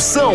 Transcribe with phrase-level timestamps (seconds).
[0.00, 0.34] Reclamação!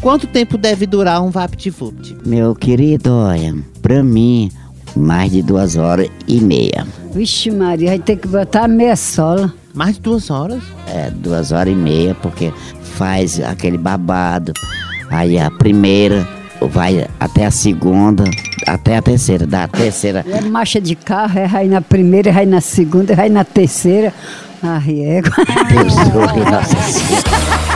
[0.00, 2.16] Quanto tempo deve durar um VaptVupt?
[2.26, 4.50] Meu querido, olha, pra mim,
[4.94, 6.86] mais de duas horas e meia.
[7.12, 9.52] Vixe Maria, vai ter que botar meia sola.
[9.72, 10.62] Mais de duas horas?
[10.86, 12.52] É, duas horas e meia, porque
[12.96, 14.52] faz aquele babado.
[15.10, 16.26] Aí a primeira
[16.60, 18.24] vai até a segunda,
[18.66, 20.24] até a terceira, da terceira.
[20.28, 24.12] É marcha de carro, é raio na primeira, raio na segunda, raio na terceira.
[24.62, 25.22] Ai, é.
[25.22, 27.74] Deus, nossa senhora.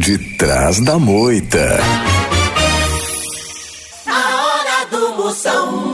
[0.00, 1.78] de trás da moita.
[4.06, 5.89] A hora do moção.